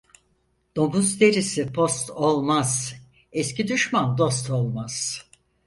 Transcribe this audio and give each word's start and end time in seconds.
Domuz 0.75 1.19
derisi 1.19 1.71
post 1.73 2.09
olmaz, 2.09 2.95
eski 3.31 3.67
düşman 3.67 4.17
dost 4.17 4.49
olmaz. 4.49 5.25